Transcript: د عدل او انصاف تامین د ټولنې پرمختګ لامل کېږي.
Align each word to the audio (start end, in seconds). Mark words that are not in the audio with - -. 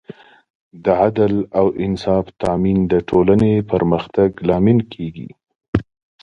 د 0.83 0.85
عدل 1.03 1.33
او 1.59 1.67
انصاف 1.85 2.25
تامین 2.43 2.79
د 2.91 2.93
ټولنې 3.09 3.53
پرمختګ 3.71 4.29
لامل 4.47 4.79
کېږي. 4.93 5.29